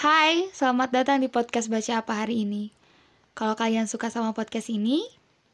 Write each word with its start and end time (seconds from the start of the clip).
Hai, 0.00 0.48
selamat 0.56 0.96
datang 0.96 1.20
di 1.20 1.28
podcast 1.28 1.68
Baca 1.68 2.00
Apa 2.00 2.24
hari 2.24 2.48
ini. 2.48 2.72
Kalau 3.36 3.52
kalian 3.52 3.84
suka 3.84 4.08
sama 4.08 4.32
podcast 4.32 4.72
ini, 4.72 5.04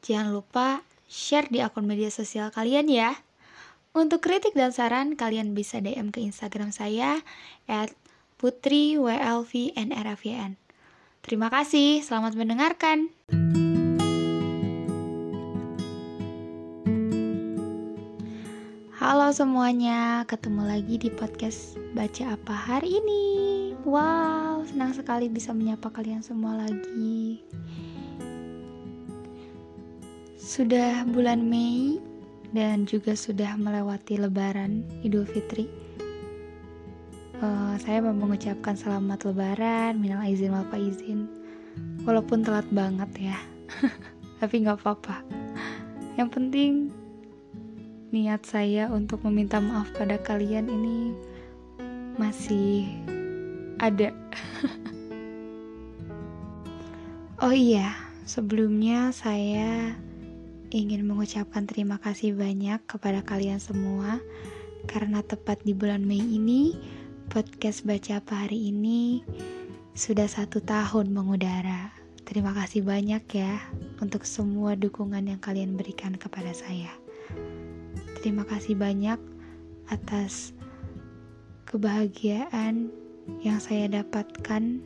jangan 0.07 0.30
lupa 0.30 0.87
share 1.11 1.50
di 1.50 1.58
akun 1.58 1.82
media 1.82 2.14
sosial 2.14 2.54
kalian 2.54 2.87
ya. 2.87 3.19
Untuk 3.90 4.22
kritik 4.22 4.54
dan 4.54 4.71
saran, 4.71 5.19
kalian 5.19 5.51
bisa 5.51 5.82
DM 5.82 6.14
ke 6.14 6.22
Instagram 6.22 6.71
saya 6.71 7.27
at. 7.67 7.90
Terima 11.26 11.50
kasih, 11.50 12.06
selamat 12.06 12.38
mendengarkan. 12.38 13.10
Semuanya, 19.37 20.25
ketemu 20.25 20.64
lagi 20.64 20.96
di 20.96 21.12
podcast 21.12 21.77
Baca 21.93 22.41
Apa 22.41 22.57
hari 22.57 23.05
ini. 23.05 23.25
Wow, 23.84 24.64
senang 24.64 24.96
sekali 24.96 25.29
bisa 25.29 25.52
menyapa 25.52 25.93
kalian 25.93 26.24
semua 26.24 26.56
lagi. 26.56 27.45
Sudah 30.41 31.05
bulan 31.05 31.45
Mei 31.45 32.01
dan 32.57 32.88
juga 32.88 33.12
sudah 33.12 33.60
melewati 33.60 34.16
Lebaran 34.16 34.80
Idul 35.05 35.29
Fitri. 35.29 35.68
Uh, 37.37 37.77
saya 37.84 38.01
mau 38.01 38.16
mengucapkan 38.16 38.73
selamat 38.73 39.29
Lebaran, 39.29 40.01
minal 40.01 40.24
izin 40.24 40.48
wal 40.48 40.65
izin. 40.80 41.29
Walaupun 42.09 42.41
telat 42.41 42.65
banget 42.73 43.37
ya, 43.37 43.38
tapi 44.41 44.65
nggak 44.65 44.80
apa-apa. 44.80 45.21
Yang 46.16 46.29
penting 46.32 46.73
niat 48.15 48.46
saya 48.46 48.87
untuk 48.92 49.27
meminta 49.27 49.59
maaf 49.59 49.91
pada 49.98 50.20
kalian 50.20 50.70
ini 50.70 50.98
masih 52.16 52.87
ada. 53.82 54.15
oh 57.45 57.55
iya, 57.55 57.95
sebelumnya 58.23 59.10
saya 59.10 59.99
ingin 60.71 61.07
mengucapkan 61.07 61.66
terima 61.66 61.99
kasih 61.99 62.34
banyak 62.34 62.82
kepada 62.87 63.23
kalian 63.23 63.62
semua 63.62 64.19
karena 64.87 65.22
tepat 65.22 65.62
di 65.66 65.75
bulan 65.75 66.06
Mei 66.06 66.22
ini 66.22 66.78
podcast 67.27 67.82
baca 67.82 68.22
apa 68.22 68.47
hari 68.47 68.71
ini 68.71 69.27
sudah 69.99 70.31
satu 70.31 70.62
tahun 70.62 71.10
mengudara. 71.10 71.91
Terima 72.27 72.50
kasih 72.50 72.82
banyak 72.82 73.22
ya 73.38 73.54
untuk 74.03 74.27
semua 74.27 74.75
dukungan 74.75 75.31
yang 75.31 75.38
kalian 75.38 75.78
berikan 75.78 76.19
kepada 76.19 76.50
saya. 76.50 77.06
Terima 78.27 78.43
kasih 78.43 78.75
banyak 78.75 79.22
atas 79.87 80.50
kebahagiaan 81.62 82.91
yang 83.38 83.62
saya 83.62 83.87
dapatkan 83.87 84.83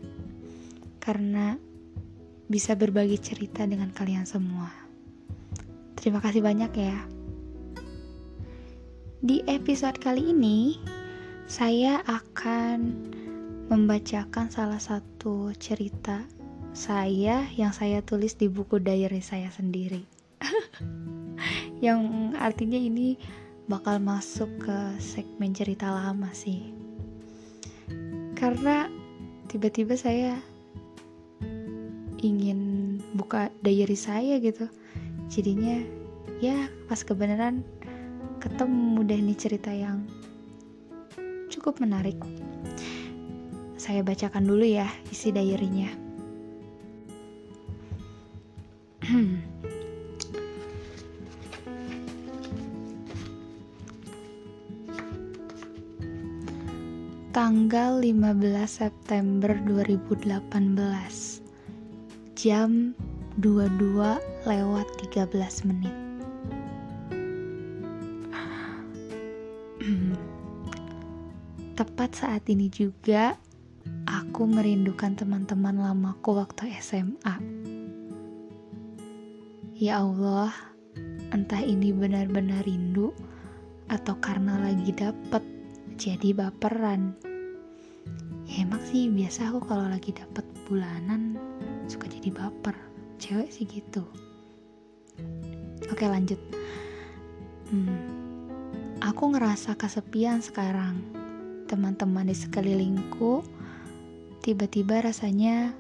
karena 1.01 1.57
bisa 2.53 2.77
berbagi 2.77 3.17
cerita 3.17 3.65
dengan 3.65 3.97
kalian 3.97 4.29
semua. 4.29 4.69
Terima 5.97 6.21
kasih 6.21 6.45
banyak 6.45 6.69
ya. 6.85 7.01
Di 9.25 9.41
episode 9.49 9.97
kali 9.97 10.37
ini, 10.37 10.77
saya 11.49 12.05
akan 12.05 12.93
membacakan 13.73 14.53
salah 14.53 14.85
satu 14.85 15.57
cerita 15.57 16.29
saya 16.77 17.49
yang 17.57 17.73
saya 17.73 18.05
tulis 18.05 18.37
di 18.37 18.53
buku 18.53 18.77
diary 18.85 19.25
saya 19.25 19.49
sendiri. 19.49 20.05
yang 21.81 22.33
artinya 22.37 22.77
ini 22.77 23.17
bakal 23.65 23.97
masuk 24.01 24.49
ke 24.61 24.79
segmen 25.01 25.57
cerita 25.57 25.89
lama 25.89 26.29
sih. 26.37 26.77
Karena 28.37 28.89
tiba-tiba 29.49 29.97
saya 29.97 30.37
ingin 32.21 33.01
buka 33.17 33.49
diary 33.65 33.97
saya 33.97 34.37
gitu. 34.45 34.69
Jadinya 35.33 35.81
ya 36.45 36.69
pas 36.85 37.01
kebenaran 37.01 37.65
ketemu 38.45 39.01
deh 39.05 39.21
nih 39.25 39.39
cerita 39.41 39.73
yang 39.73 40.05
cukup 41.49 41.81
menarik. 41.81 42.21
Saya 43.81 44.05
bacakan 44.05 44.45
dulu 44.45 44.69
ya 44.69 44.85
isi 45.09 45.33
diary-nya 45.33 45.89
tanggal 57.31 58.03
15 58.03 58.43
September 58.67 59.55
2018 59.63 60.35
jam 62.35 62.91
22 63.39 64.51
lewat 64.51 64.87
13 65.15 65.31
menit. 65.71 65.95
Tepat 71.79 72.11
saat 72.19 72.43
ini 72.51 72.67
juga 72.67 73.39
aku 74.11 74.51
merindukan 74.51 75.15
teman-teman 75.15 75.79
lamaku 75.87 76.35
waktu 76.35 76.75
SMA 76.83 77.39
ya 79.79 80.03
Allah 80.03 80.51
entah 81.31 81.63
ini 81.63 81.95
benar-benar 81.95 82.67
rindu 82.67 83.15
atau 83.87 84.19
karena 84.19 84.59
lagi 84.59 84.91
dapet 84.91 85.60
jadi 86.01 86.33
baperan. 86.33 87.13
Ya 88.49 88.65
emang 88.65 88.81
sih 88.89 89.13
biasa 89.13 89.53
aku 89.53 89.69
kalau 89.69 89.85
lagi 89.85 90.17
dapet 90.17 90.49
bulanan 90.65 91.37
suka 91.93 92.09
jadi 92.09 92.33
baper. 92.33 92.73
Cewek 93.21 93.53
sih 93.53 93.69
gitu. 93.69 94.01
Oke 95.93 96.09
lanjut. 96.09 96.41
Hmm, 97.69 98.01
aku 99.05 99.37
ngerasa 99.37 99.77
kesepian 99.77 100.41
sekarang. 100.41 101.05
Teman-teman 101.69 102.33
di 102.33 102.35
sekelilingku 102.35 103.45
tiba-tiba 104.41 105.05
rasanya 105.05 105.77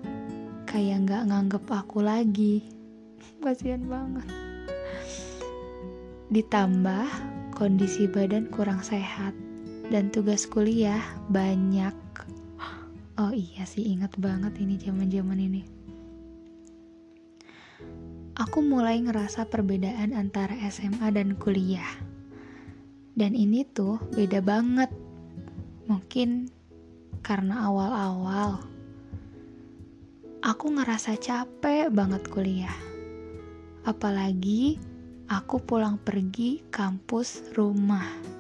kayak 0.68 1.08
nggak 1.08 1.32
nganggep 1.32 1.64
aku 1.64 2.04
lagi. 2.04 2.68
Kasihan 3.40 3.88
banget. 3.88 4.28
Ditambah 6.28 7.08
kondisi 7.56 8.04
badan 8.04 8.52
kurang 8.52 8.84
sehat 8.84 9.32
dan 9.90 10.08
tugas 10.14 10.46
kuliah 10.46 11.02
banyak. 11.28 11.92
Oh 13.18 13.34
iya 13.34 13.66
sih 13.66 13.84
ingat 13.90 14.16
banget 14.16 14.56
ini 14.62 14.78
zaman-zaman 14.80 15.36
ini. 15.36 15.62
Aku 18.38 18.64
mulai 18.64 19.02
ngerasa 19.02 19.50
perbedaan 19.50 20.16
antara 20.16 20.56
SMA 20.72 21.12
dan 21.12 21.36
kuliah. 21.36 21.90
Dan 23.12 23.36
ini 23.36 23.66
tuh 23.68 24.00
beda 24.16 24.40
banget. 24.40 24.88
Mungkin 25.84 26.48
karena 27.20 27.68
awal-awal 27.68 28.64
aku 30.40 30.66
ngerasa 30.72 31.20
capek 31.20 31.92
banget 31.92 32.24
kuliah. 32.32 32.78
Apalagi 33.84 34.80
aku 35.28 35.60
pulang 35.60 36.00
pergi 36.00 36.64
kampus 36.72 37.52
rumah 37.52 38.39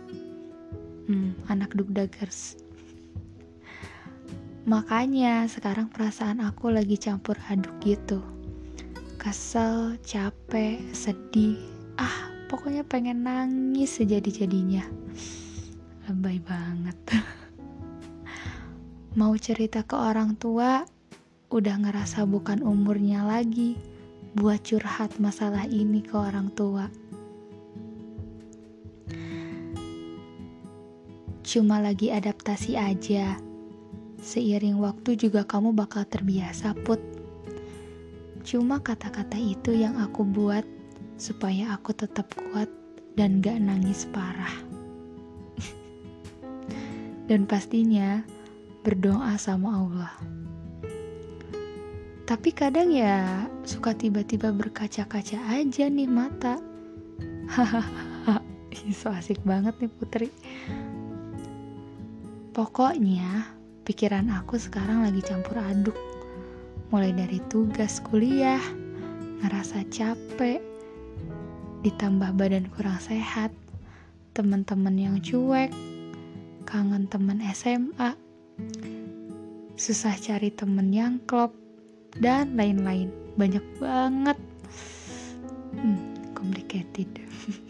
hmm, 1.10 1.50
anak 1.50 1.74
dugdagers 1.74 2.54
makanya 4.70 5.50
sekarang 5.50 5.90
perasaan 5.90 6.38
aku 6.44 6.70
lagi 6.70 6.94
campur 6.94 7.34
aduk 7.48 7.72
gitu. 7.82 8.20
Kesel 9.18 9.98
capek 10.04 10.78
sedih. 10.94 11.58
Ah 11.98 12.30
pokoknya 12.46 12.84
pengen 12.84 13.24
nangis 13.24 13.98
sejadi-jadinya. 13.98 14.84
Lebay 16.06 16.38
banget. 16.44 16.98
Mau 19.18 19.34
cerita 19.34 19.82
ke 19.82 19.98
orang 19.98 20.38
tua 20.38 20.86
udah 21.50 21.74
ngerasa 21.82 22.22
bukan 22.30 22.62
umurnya 22.62 23.26
lagi 23.26 23.74
buat 24.38 24.62
curhat 24.62 25.18
masalah 25.18 25.66
ini 25.66 25.98
ke 25.98 26.14
orang 26.14 26.46
tua 26.54 26.86
cuma 31.44 31.80
lagi 31.80 32.12
adaptasi 32.12 32.76
aja. 32.76 33.36
Seiring 34.20 34.76
waktu 34.76 35.16
juga 35.16 35.48
kamu 35.48 35.72
bakal 35.72 36.04
terbiasa, 36.04 36.76
Put. 36.84 37.00
Cuma 38.44 38.80
kata-kata 38.80 39.36
itu 39.36 39.72
yang 39.72 39.96
aku 39.96 40.24
buat 40.24 40.64
supaya 41.20 41.76
aku 41.76 41.92
tetap 41.92 42.28
kuat 42.36 42.68
dan 43.16 43.40
gak 43.40 43.60
nangis 43.60 44.08
parah. 44.12 44.56
dan 47.28 47.44
pastinya 47.44 48.24
berdoa 48.80 49.36
sama 49.36 49.68
Allah. 49.84 50.12
Tapi 52.24 52.54
kadang 52.54 52.94
ya 52.94 53.44
suka 53.66 53.90
tiba-tiba 53.90 54.54
berkaca-kaca 54.54 55.50
aja 55.50 55.84
nih 55.90 56.06
mata. 56.06 56.62
Hahaha, 57.54 58.38
so 58.94 59.10
asik 59.10 59.42
banget 59.42 59.74
nih 59.82 59.90
Putri. 59.90 60.28
Pokoknya, 62.60 63.56
pikiran 63.88 64.28
aku 64.36 64.60
sekarang 64.60 65.00
lagi 65.00 65.24
campur 65.24 65.56
aduk. 65.56 65.96
Mulai 66.92 67.16
dari 67.16 67.40
tugas 67.48 68.04
kuliah, 68.04 68.60
ngerasa 69.40 69.88
capek, 69.88 70.60
ditambah 71.80 72.36
badan 72.36 72.68
kurang 72.76 73.00
sehat, 73.00 73.48
teman-teman 74.36 74.92
yang 74.92 75.16
cuek, 75.24 75.72
kangen 76.68 77.08
teman 77.08 77.40
SMA, 77.56 78.12
susah 79.80 80.12
cari 80.20 80.52
temen 80.52 80.92
yang 80.92 81.16
klop, 81.24 81.56
dan 82.20 82.60
lain-lain. 82.60 83.08
Banyak 83.40 83.64
banget. 83.80 84.36
Hmm, 85.80 85.96
complicated. 86.36 87.08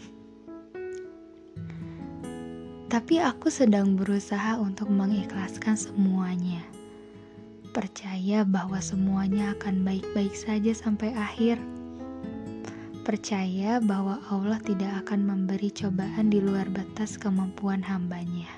Tapi 2.91 3.23
aku 3.23 3.47
sedang 3.47 3.95
berusaha 3.95 4.59
untuk 4.59 4.91
mengikhlaskan 4.91 5.79
semuanya. 5.79 6.59
Percaya 7.71 8.43
bahwa 8.43 8.83
semuanya 8.83 9.55
akan 9.55 9.87
baik-baik 9.87 10.35
saja 10.35 10.75
sampai 10.75 11.15
akhir. 11.15 11.55
Percaya 13.07 13.79
bahwa 13.79 14.19
Allah 14.27 14.59
tidak 14.59 15.07
akan 15.07 15.23
memberi 15.23 15.71
cobaan 15.71 16.35
di 16.35 16.43
luar 16.43 16.67
batas 16.67 17.15
kemampuan 17.15 17.79
hambanya. 17.79 18.51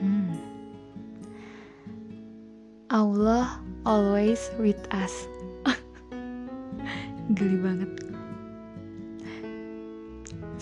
Hmm. 0.00 0.40
Allah 2.88 3.60
always 3.84 4.48
with 4.56 4.80
us. 4.96 5.28
Geli 7.36 7.60
banget. 7.60 8.09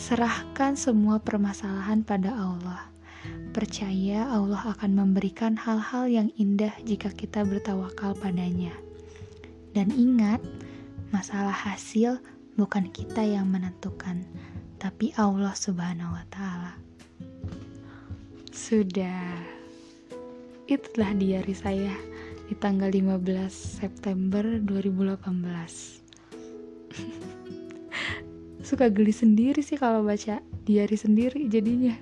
Serahkan 0.09 0.73
semua 0.73 1.21
permasalahan 1.21 2.01
pada 2.01 2.33
Allah. 2.33 2.89
Percaya 3.53 4.25
Allah 4.33 4.73
akan 4.73 4.97
memberikan 4.97 5.53
hal-hal 5.53 6.09
yang 6.09 6.29
indah 6.41 6.73
jika 6.81 7.13
kita 7.13 7.45
bertawakal 7.45 8.17
padanya. 8.17 8.73
Dan 9.77 9.93
ingat, 9.93 10.41
masalah 11.13 11.53
hasil 11.53 12.25
bukan 12.57 12.89
kita 12.89 13.21
yang 13.21 13.53
menentukan, 13.53 14.25
tapi 14.81 15.13
Allah 15.21 15.53
Subhanahu 15.53 16.17
wa 16.17 16.25
Ta'ala. 16.33 16.73
Sudah, 18.49 19.37
itulah 20.73 21.13
diari 21.21 21.53
saya 21.53 21.93
di 22.49 22.57
tanggal 22.57 22.89
15 22.89 23.29
September 23.53 24.57
2018. 24.57 27.53
suka 28.69 28.93
geli 28.93 29.17
sendiri 29.17 29.65
sih 29.65 29.81
kalau 29.81 30.05
baca 30.05 30.44
diary 30.69 30.93
sendiri 31.00 31.49
jadinya. 31.49 31.97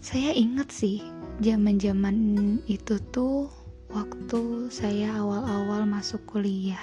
Saya 0.00 0.32
inget 0.32 0.72
sih 0.72 1.04
zaman-zaman 1.44 2.16
itu 2.64 2.96
tuh 3.12 3.52
waktu 3.92 4.72
saya 4.72 5.12
awal-awal 5.20 5.84
masuk 5.84 6.24
kuliah. 6.24 6.80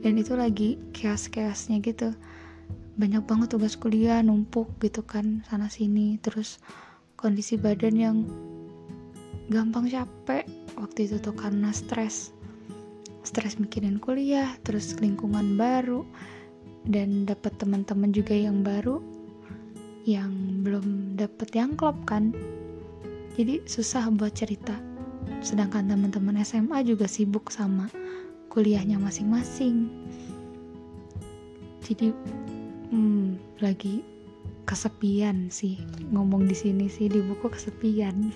Dan 0.00 0.16
itu 0.16 0.32
lagi 0.32 0.80
chaos-chaosnya 0.96 1.84
gitu. 1.84 2.16
Banyak 2.96 3.28
banget 3.28 3.52
tugas 3.52 3.76
kuliah 3.76 4.24
numpuk 4.24 4.72
gitu 4.80 5.04
kan 5.04 5.44
sana 5.44 5.68
sini. 5.68 6.16
Terus 6.24 6.56
kondisi 7.20 7.60
badan 7.60 7.94
yang 8.00 8.16
gampang 9.52 9.92
capek. 9.92 10.48
Waktu 10.80 11.04
itu 11.04 11.20
tuh 11.20 11.36
karena 11.36 11.68
stres. 11.76 12.32
Stres 13.28 13.60
mikirin 13.60 14.00
kuliah 14.00 14.56
terus 14.64 14.96
lingkungan 14.96 15.60
baru 15.60 16.08
dan 16.88 17.28
dapat 17.28 17.52
teman-teman 17.60 18.10
juga 18.16 18.32
yang 18.32 18.64
baru 18.64 19.04
yang 20.08 20.64
belum 20.64 21.20
dapat 21.20 21.52
yang 21.52 21.76
klop 21.76 22.00
kan? 22.08 22.32
Jadi 23.36 23.60
susah 23.68 24.08
buat 24.08 24.32
cerita. 24.32 24.72
Sedangkan 25.44 25.84
teman-teman 25.84 26.40
SMA 26.40 26.80
juga 26.88 27.04
sibuk 27.04 27.52
sama 27.52 27.92
kuliahnya 28.48 28.96
masing-masing. 28.96 29.92
Jadi 31.84 32.16
hmm, 32.88 33.36
lagi 33.60 34.00
kesepian 34.64 35.52
sih. 35.52 35.76
Ngomong 36.08 36.48
di 36.48 36.56
sini 36.56 36.88
sih 36.88 37.12
di 37.12 37.20
buku 37.20 37.52
kesepian. 37.52 38.16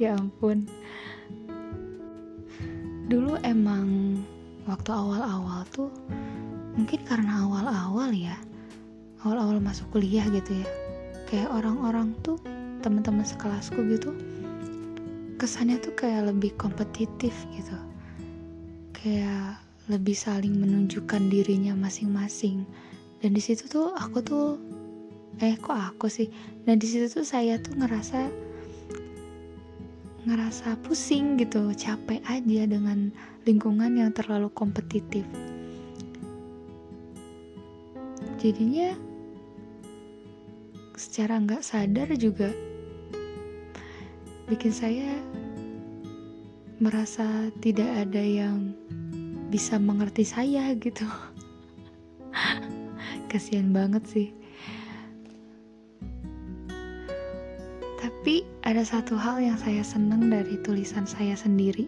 Ya 0.00 0.18
ampun. 0.18 0.66
Dulu 3.06 3.38
emang 3.46 4.18
waktu 4.66 4.90
awal-awal 4.90 5.62
tuh 5.70 5.94
mungkin 6.76 7.00
karena 7.04 7.44
awal-awal 7.44 8.10
ya. 8.12 8.36
Awal-awal 9.22 9.62
masuk 9.62 9.88
kuliah 9.94 10.26
gitu 10.30 10.62
ya. 10.62 10.68
Kayak 11.28 11.52
orang-orang 11.52 12.12
tuh 12.20 12.36
teman-teman 12.82 13.22
sekelasku 13.22 13.78
gitu 13.94 14.10
kesannya 15.42 15.82
tuh 15.82 15.90
kayak 15.98 16.30
lebih 16.30 16.54
kompetitif 16.54 17.34
gitu. 17.50 17.74
Kayak 18.94 19.58
lebih 19.90 20.14
saling 20.14 20.54
menunjukkan 20.54 21.18
dirinya 21.26 21.74
masing-masing. 21.74 22.62
Dan 23.18 23.34
di 23.34 23.42
situ 23.42 23.66
tuh 23.66 23.90
aku 23.98 24.22
tuh 24.22 24.46
eh 25.42 25.58
kok 25.58 25.74
aku 25.74 26.06
sih? 26.06 26.30
Dan 26.62 26.78
di 26.78 26.86
situ 26.86 27.10
tuh 27.10 27.26
saya 27.26 27.58
tuh 27.58 27.74
ngerasa 27.74 28.30
ngerasa 30.30 30.78
pusing 30.86 31.34
gitu 31.34 31.74
capek 31.74 32.22
aja 32.30 32.62
dengan 32.62 33.10
lingkungan 33.42 33.98
yang 33.98 34.14
terlalu 34.14 34.46
kompetitif 34.54 35.26
jadinya 38.42 38.98
secara 40.98 41.38
nggak 41.38 41.62
sadar 41.62 42.10
juga 42.18 42.50
bikin 44.50 44.74
saya 44.74 45.14
merasa 46.82 47.54
tidak 47.62 47.86
ada 47.86 48.18
yang 48.18 48.74
bisa 49.46 49.78
mengerti 49.78 50.26
saya 50.26 50.74
gitu. 50.74 51.06
Kasihan 53.30 53.70
banget 53.70 54.02
sih. 54.10 54.28
Tapi 58.02 58.42
ada 58.66 58.82
satu 58.82 59.14
hal 59.14 59.38
yang 59.38 59.54
saya 59.54 59.86
senang 59.86 60.26
dari 60.26 60.58
tulisan 60.66 61.06
saya 61.06 61.38
sendiri 61.38 61.86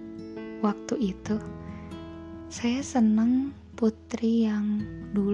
waktu 0.62 1.10
itu. 1.10 1.42
Saya 2.46 2.78
senang 2.86 3.50
putri 3.74 4.46
yang 4.46 4.78
dulu 5.10 5.33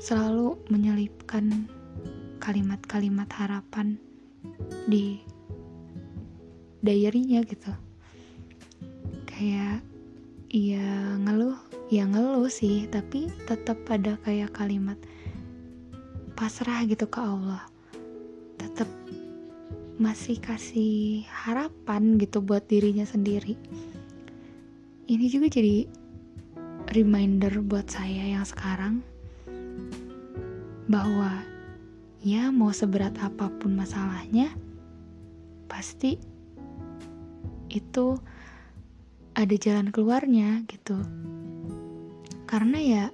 selalu 0.00 0.56
menyelipkan 0.72 1.68
kalimat-kalimat 2.40 3.28
harapan 3.36 4.00
di 4.88 5.20
diary-nya 6.80 7.44
gitu. 7.44 7.68
Kayak 9.28 9.84
ya 10.48 11.20
ngeluh 11.20 11.60
ya 11.92 12.08
ngeluh 12.08 12.48
sih 12.48 12.88
tapi 12.88 13.28
tetap 13.44 13.84
ada 13.92 14.16
kayak 14.24 14.56
kalimat 14.56 14.96
pasrah 16.32 16.80
gitu 16.88 17.04
ke 17.04 17.20
Allah. 17.20 17.68
Tetap 18.56 18.88
masih 20.00 20.40
kasih 20.40 21.28
harapan 21.28 22.16
gitu 22.16 22.40
buat 22.40 22.64
dirinya 22.64 23.04
sendiri. 23.04 23.52
Ini 25.12 25.26
juga 25.28 25.52
jadi 25.52 25.84
reminder 26.96 27.60
buat 27.60 27.92
saya 27.92 28.32
yang 28.32 28.48
sekarang 28.48 29.04
bahwa 30.90 31.46
ya 32.18 32.50
mau 32.50 32.74
seberat 32.74 33.14
apa 33.22 33.46
pun 33.62 33.78
masalahnya 33.78 34.50
pasti 35.70 36.18
itu 37.70 38.18
ada 39.38 39.54
jalan 39.54 39.94
keluarnya 39.94 40.66
gitu. 40.66 40.98
Karena 42.50 42.82
ya 42.82 43.04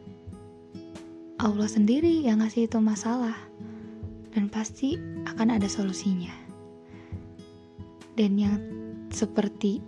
Allah 1.36 1.68
sendiri 1.68 2.24
yang 2.24 2.40
ngasih 2.40 2.64
itu 2.64 2.80
masalah 2.80 3.36
dan 4.32 4.48
pasti 4.48 4.96
akan 5.28 5.60
ada 5.60 5.68
solusinya. 5.68 6.32
Dan 8.16 8.40
yang 8.40 8.56
seperti 9.12 9.84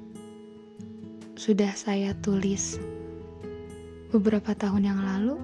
sudah 1.41 1.73
saya 1.73 2.13
tulis 2.21 2.77
beberapa 4.13 4.53
tahun 4.53 4.85
yang 4.85 5.01
lalu 5.01 5.41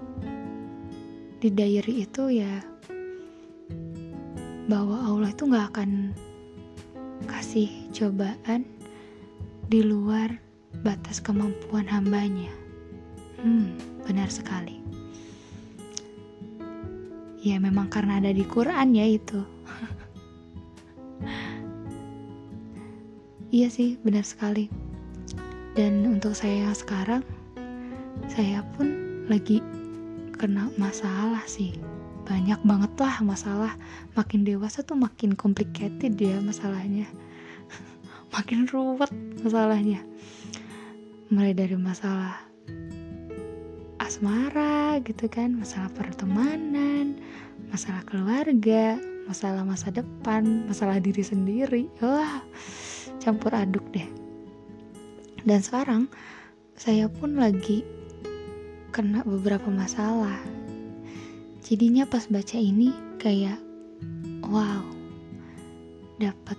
di 1.45 1.53
diary 1.53 2.09
itu 2.09 2.41
ya 2.41 2.57
bahwa 4.65 4.97
Allah 5.05 5.29
itu 5.29 5.45
nggak 5.45 5.77
akan 5.77 6.17
kasih 7.29 7.69
cobaan 7.93 8.65
di 9.69 9.85
luar 9.85 10.41
batas 10.81 11.21
kemampuan 11.21 11.85
hambanya. 11.85 12.49
Hmm, 13.45 13.77
benar 14.09 14.33
sekali. 14.33 14.81
Ya 17.45 17.61
memang 17.61 17.93
karena 17.93 18.25
ada 18.25 18.33
di 18.33 18.49
Quran 18.49 18.97
ya 18.97 19.05
itu. 19.05 19.45
iya 23.61 23.69
sih, 23.69 24.01
benar 24.01 24.25
sekali. 24.25 24.73
Dan 25.77 26.09
untuk 26.09 26.33
saya 26.33 26.73
yang 26.73 26.73
sekarang, 26.73 27.21
saya 28.33 28.65
pun 28.81 28.89
lagi 29.29 29.61
kena 30.35 30.71
masalah 30.77 31.43
sih. 31.47 31.75
Banyak 32.25 32.61
banget 32.65 32.93
lah 32.99 33.23
masalah. 33.23 33.73
Makin 34.19 34.43
dewasa 34.43 34.83
tuh 34.83 34.99
makin 34.99 35.39
complicated 35.39 36.15
ya 36.19 36.41
masalahnya. 36.43 37.09
Makin 38.35 38.67
ruwet 38.69 39.13
masalahnya. 39.41 40.03
Mulai 41.31 41.55
dari 41.55 41.77
masalah 41.79 42.45
asmara 44.05 45.01
gitu 45.01 45.33
kan 45.33 45.57
masalah 45.57 45.89
pertemanan 45.97 47.17
masalah 47.73 48.05
keluarga 48.05 49.01
masalah 49.25 49.65
masa 49.65 49.89
depan 49.89 50.69
masalah 50.69 51.01
diri 51.01 51.25
sendiri. 51.25 51.89
Wah 52.05 52.45
campur 53.19 53.57
aduk 53.57 53.85
deh. 53.97 54.07
Dan 55.45 55.61
sekarang 55.65 56.09
saya 56.77 57.09
pun 57.09 57.41
lagi 57.41 57.85
kena 58.95 59.27
beberapa 59.27 59.67
masalah. 59.75 60.39
Jadinya 61.67 62.07
pas 62.07 62.31
baca 62.31 62.55
ini 62.55 62.95
kayak 63.19 63.59
wow 64.47 64.87
dapat 66.23 66.55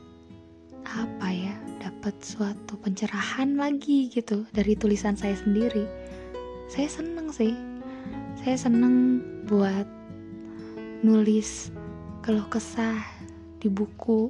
apa 0.83 1.27
ya? 1.31 1.55
Dapat 1.79 2.19
suatu 2.19 2.75
pencerahan 2.75 3.55
lagi 3.55 4.11
gitu 4.11 4.43
dari 4.51 4.75
tulisan 4.75 5.15
saya 5.15 5.39
sendiri. 5.39 5.87
Saya 6.67 6.91
seneng 6.91 7.31
sih. 7.31 7.55
Saya 8.43 8.59
seneng 8.59 9.23
buat 9.47 9.87
nulis 11.07 11.71
keluh 12.19 12.51
kesah 12.51 12.99
di 13.63 13.71
buku 13.71 14.27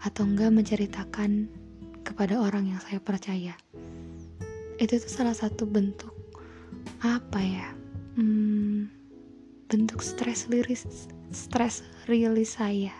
atau 0.00 0.24
enggak 0.24 0.56
menceritakan 0.56 1.52
kepada 2.00 2.40
orang 2.40 2.72
yang 2.72 2.80
saya 2.80 2.96
percaya. 2.96 3.52
Itu 4.80 4.96
tuh 4.96 5.12
salah 5.12 5.36
satu 5.36 5.68
bentuk 5.68 6.15
apa 7.04 7.40
ya? 7.40 7.68
Hmm, 8.16 8.88
bentuk 9.68 10.00
stress 10.00 10.48
rilis 10.48 11.10
stress 11.34 11.84
rilis 12.08 12.56
saya. 12.56 12.94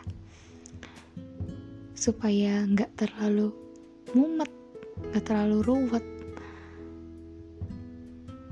Supaya 1.96 2.68
nggak 2.68 2.92
terlalu 3.00 3.54
mumet 4.12 4.50
nggak 5.11 5.25
terlalu 5.25 5.58
ruwet. 5.64 6.06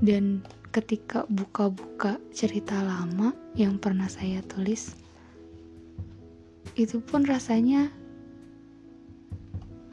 Dan 0.01 0.43
ketika 0.73 1.23
buka-buka 1.31 2.19
cerita 2.35 2.81
lama 2.83 3.31
yang 3.55 3.79
pernah 3.79 4.11
saya 4.11 4.43
tulis 4.43 4.91
itu 6.75 6.99
pun 6.99 7.23
rasanya 7.23 7.87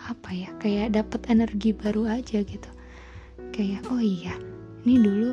apa 0.03 0.35
ya? 0.35 0.51
Kayak 0.59 0.99
dapat 0.99 1.31
energi 1.31 1.71
baru 1.71 2.11
aja 2.11 2.43
gitu. 2.43 2.71
Kayak 3.53 3.87
oh 3.93 4.01
iya 4.03 4.35
ini 4.83 4.99
dulu 4.99 5.31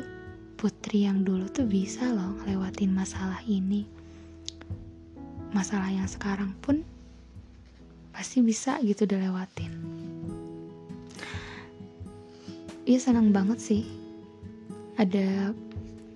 putri 0.54 1.10
yang 1.10 1.26
dulu 1.26 1.50
tuh 1.50 1.66
bisa 1.66 2.06
loh 2.06 2.38
ngelewatin 2.38 2.94
masalah 2.94 3.42
ini. 3.50 3.82
Masalah 5.50 5.90
yang 5.90 6.06
sekarang 6.06 6.54
pun 6.62 6.86
pasti 8.14 8.46
bisa 8.46 8.78
gitu 8.86 9.10
dilewatin. 9.10 9.74
Iya 12.86 12.98
senang 13.02 13.34
banget 13.34 13.58
sih. 13.58 13.82
Ada 15.02 15.50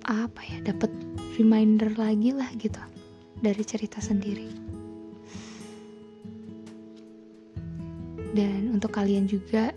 apa 0.07 0.41
ya 0.47 0.71
dapat 0.71 0.95
reminder 1.35 1.91
lagi 1.99 2.31
lah 2.31 2.55
gitu 2.55 2.79
dari 3.43 3.63
cerita 3.67 3.99
sendiri. 3.99 4.47
Dan 8.31 8.71
untuk 8.71 8.95
kalian 8.95 9.27
juga 9.27 9.75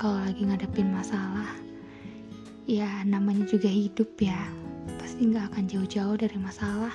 kalau 0.00 0.24
lagi 0.24 0.48
ngadepin 0.48 0.88
masalah 0.88 1.65
ya 2.66 3.06
namanya 3.06 3.46
juga 3.46 3.70
hidup 3.70 4.10
ya. 4.18 4.36
Pasti 4.98 5.30
nggak 5.30 5.54
akan 5.54 5.64
jauh-jauh 5.70 6.18
dari 6.18 6.36
masalah. 6.36 6.92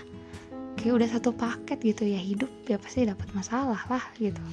Kayak 0.76 0.94
udah 1.00 1.10
satu 1.16 1.32
paket 1.32 1.80
gitu 1.80 2.04
ya 2.08 2.20
hidup 2.20 2.52
ya 2.68 2.76
pasti 2.76 3.08
dapat 3.08 3.28
masalah 3.32 3.80
lah 3.88 4.04
gitu. 4.20 4.44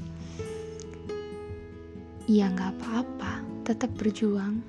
Ya 2.30 2.48
nggak 2.54 2.78
apa-apa. 2.78 3.42
Tetap 3.66 3.90
berjuang. 3.98 4.62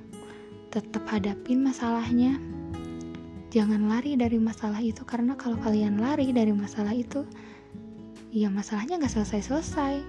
Tetap 0.73 1.05
hadapin 1.05 1.61
masalahnya. 1.61 2.41
Jangan 3.49 3.89
lari 3.89 4.13
dari 4.13 4.37
masalah 4.37 4.77
itu 4.81 5.01
karena 5.05 5.33
kalau 5.33 5.57
kalian 5.57 5.97
lari 5.97 6.29
dari 6.29 6.53
masalah 6.53 6.93
itu 6.93 7.25
ya 8.29 8.49
masalahnya 8.49 8.97
nggak 8.97 9.13
selesai-selesai. 9.21 10.01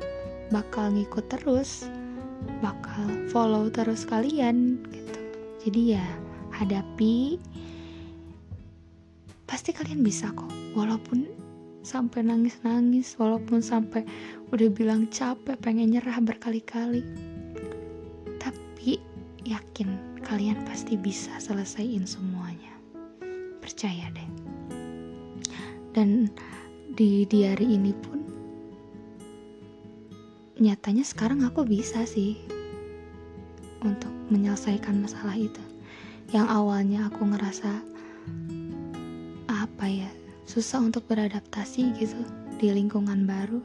Bakal 0.53 0.97
ngikut 0.97 1.29
terus. 1.29 1.89
Bakal 2.65 3.29
follow 3.29 3.69
terus 3.69 4.09
kalian 4.09 4.81
gitu. 4.89 5.21
Jadi 5.61 5.93
ya 5.93 6.07
hadapi 6.61 7.41
pasti 9.49 9.73
kalian 9.73 10.05
bisa 10.05 10.29
kok. 10.37 10.53
Walaupun 10.77 11.27
sampai 11.81 12.21
nangis-nangis 12.21 13.17
walaupun 13.17 13.65
sampai 13.65 14.05
udah 14.53 14.69
bilang 14.69 15.09
capek 15.09 15.57
pengen 15.59 15.97
nyerah 15.97 16.21
berkali-kali. 16.21 17.01
Tapi 18.37 19.01
yakin 19.49 20.21
kalian 20.21 20.61
pasti 20.69 21.01
bisa 21.01 21.33
selesaiin 21.41 22.05
semuanya. 22.05 22.77
Percaya 23.65 24.13
deh. 24.13 24.31
Dan 25.91 26.31
di 26.95 27.25
diary 27.27 27.75
ini 27.75 27.97
pun 27.97 28.21
nyatanya 30.61 31.03
sekarang 31.03 31.41
aku 31.49 31.65
bisa 31.65 32.05
sih 32.05 32.37
untuk 33.81 34.13
menyelesaikan 34.29 35.01
masalah 35.01 35.35
itu 35.35 35.70
yang 36.31 36.47
awalnya 36.47 37.11
aku 37.11 37.27
ngerasa 37.27 37.83
apa 39.51 39.87
ya 39.91 40.11
susah 40.47 40.79
untuk 40.79 41.03
beradaptasi 41.11 41.91
gitu 41.99 42.23
di 42.63 42.71
lingkungan 42.71 43.27
baru. 43.27 43.59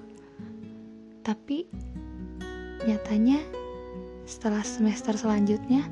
Tapi 1.22 1.70
nyatanya 2.86 3.42
setelah 4.26 4.66
semester 4.66 5.14
selanjutnya 5.14 5.86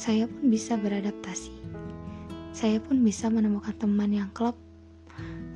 saya 0.00 0.24
pun 0.24 0.48
bisa 0.48 0.80
beradaptasi. 0.80 1.52
Saya 2.56 2.80
pun 2.80 3.04
bisa 3.04 3.28
menemukan 3.28 3.76
teman 3.76 4.16
yang 4.16 4.32
klop. 4.32 4.56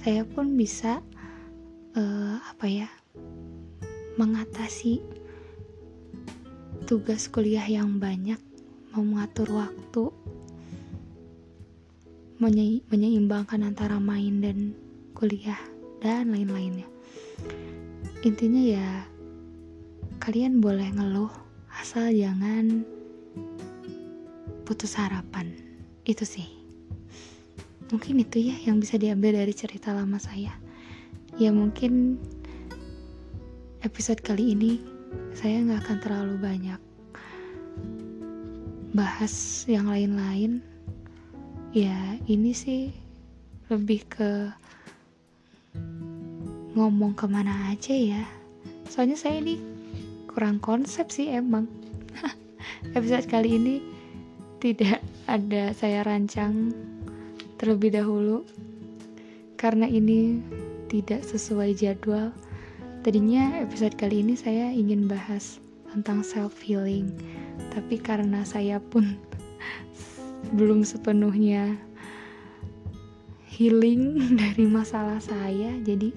Saya 0.05 0.29
pun 0.29 0.53
bisa 0.53 1.01
uh, 1.97 2.37
apa 2.45 2.67
ya 2.69 2.89
mengatasi 4.21 5.01
tugas 6.85 7.31
kuliah 7.31 7.65
yang 7.65 8.01
banyak 8.03 8.48
mengatur 8.97 9.49
waktu 9.53 10.09
menye 12.39 12.87
menyeimbangkan 12.87 13.67
antara 13.67 13.99
main 13.99 14.39
dan 14.39 14.73
kuliah 15.19 15.59
dan 15.99 16.31
lain-lainnya. 16.31 16.87
Intinya 18.23 18.63
ya 18.63 18.89
kalian 20.23 20.63
boleh 20.63 20.87
ngeluh 20.95 21.31
asal 21.83 22.15
jangan 22.15 22.87
putus 24.63 24.95
harapan. 24.95 25.51
Itu 26.07 26.23
sih. 26.23 26.47
Mungkin 27.91 28.23
itu 28.23 28.53
ya 28.53 28.57
yang 28.69 28.79
bisa 28.79 29.01
diambil 29.01 29.35
dari 29.43 29.55
cerita 29.57 29.91
lama 29.91 30.23
saya. 30.23 30.55
Ya 31.43 31.51
mungkin 31.51 32.23
episode 33.83 34.23
kali 34.23 34.55
ini 34.55 34.79
saya 35.35 35.63
nggak 35.65 35.81
akan 35.87 35.99
terlalu 36.03 36.35
banyak 36.39 36.81
bahas 38.99 39.63
yang 39.71 39.87
lain-lain 39.87 40.59
ya 41.71 42.19
ini 42.27 42.51
sih 42.51 42.91
lebih 43.71 44.03
ke 44.11 44.51
ngomong 46.75 47.15
ke 47.15 47.31
mana 47.31 47.71
aja 47.71 47.95
ya. 47.95 48.27
Soalnya 48.91 49.15
saya 49.15 49.39
ini 49.39 49.55
kurang 50.27 50.59
konsep 50.59 51.15
sih 51.15 51.31
emang. 51.31 51.71
Episode 52.99 53.31
kali 53.31 53.55
ini 53.55 53.79
tidak 54.59 54.99
ada 55.31 55.71
saya 55.79 56.03
rancang 56.03 56.75
terlebih 57.63 57.95
dahulu 57.95 58.43
karena 59.63 59.87
ini 59.87 60.43
tidak 60.91 61.23
sesuai 61.23 61.79
jadwal. 61.79 62.35
Tadinya 63.07 63.63
episode 63.63 63.95
kali 63.95 64.27
ini 64.27 64.35
saya 64.35 64.75
ingin 64.75 65.07
bahas 65.07 65.63
tentang 65.95 66.25
self 66.25 66.57
healing 66.61 67.13
tapi 67.75 68.01
karena 68.01 68.43
saya 68.45 68.81
pun 68.81 69.19
belum 70.57 70.85
sepenuhnya 70.85 71.77
healing 73.49 74.19
dari 74.41 74.65
masalah 74.69 75.19
saya 75.19 75.75
jadi 75.83 76.13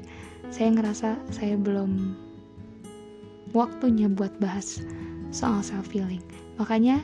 saya 0.52 0.70
ngerasa 0.76 1.10
saya 1.32 1.56
belum 1.56 2.16
waktunya 3.56 4.08
buat 4.08 4.32
bahas 4.40 4.84
soal 5.32 5.64
self 5.64 5.88
healing 5.92 6.24
makanya 6.60 7.04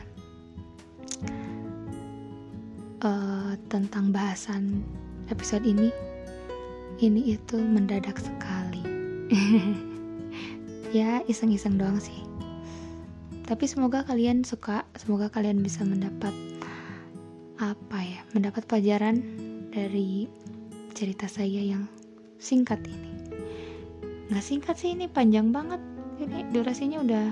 uh, 3.02 3.54
tentang 3.70 4.10
bahasan 4.12 4.84
episode 5.30 5.64
ini 5.68 5.92
ini 6.98 7.38
itu 7.38 7.58
mendadak 7.58 8.18
sekali. 8.18 8.82
Ya 10.96 11.20
iseng-iseng 11.28 11.76
doang 11.76 12.00
sih 12.00 12.16
tapi 13.48 13.64
semoga 13.64 14.04
kalian 14.04 14.44
suka 14.44 14.84
semoga 15.00 15.32
kalian 15.32 15.64
bisa 15.64 15.88
mendapat 15.88 16.36
apa 17.58 18.00
ya 18.04 18.22
mendapat 18.36 18.68
pelajaran 18.68 19.24
dari 19.72 20.28
cerita 20.92 21.32
saya 21.32 21.64
yang 21.64 21.88
singkat 22.38 22.84
ini. 22.86 23.12
Nggak 24.28 24.46
singkat 24.46 24.76
sih 24.76 24.94
ini 24.94 25.08
panjang 25.08 25.56
banget. 25.56 25.80
Ini 26.18 26.50
durasinya 26.52 27.00
udah 27.02 27.26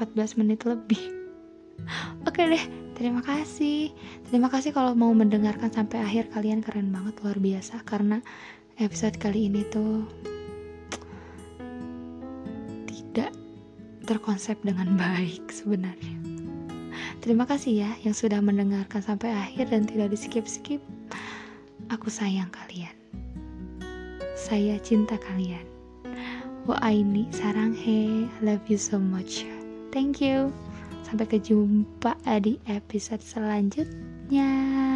14 0.00 0.40
menit 0.40 0.64
lebih. 0.64 0.98
Oke 2.28 2.42
deh, 2.48 2.64
terima 2.98 3.22
kasih. 3.22 3.92
Terima 4.28 4.48
kasih 4.50 4.72
kalau 4.74 4.96
mau 4.96 5.12
mendengarkan 5.12 5.70
sampai 5.70 6.02
akhir 6.02 6.32
kalian 6.32 6.64
keren 6.64 6.90
banget 6.90 7.20
luar 7.22 7.38
biasa 7.38 7.84
karena 7.86 8.18
episode 8.80 9.16
kali 9.20 9.48
ini 9.52 9.62
tuh 9.68 10.04
tidak 12.88 13.32
terkonsep 14.06 14.54
dengan 14.62 14.94
baik 14.94 15.50
sebenarnya. 15.50 16.16
Terima 17.20 17.42
kasih 17.42 17.82
ya 17.82 17.90
yang 18.06 18.14
sudah 18.14 18.38
mendengarkan 18.38 19.02
sampai 19.02 19.34
akhir 19.34 19.74
dan 19.74 19.82
tidak 19.84 20.14
di 20.14 20.18
skip-skip. 20.18 20.80
Aku 21.90 22.06
sayang 22.06 22.48
kalian. 22.54 22.94
Saya 24.38 24.78
cinta 24.78 25.18
kalian. 25.18 25.66
Wa 26.66 26.78
aini 26.82 27.26
sarang 27.34 27.74
he, 27.74 28.30
love 28.42 28.62
you 28.70 28.78
so 28.78 28.98
much. 28.98 29.42
Thank 29.90 30.22
you. 30.22 30.54
Sampai 31.06 31.26
kejumpa 31.26 32.18
di 32.42 32.58
episode 32.66 33.22
selanjutnya. 33.22 34.95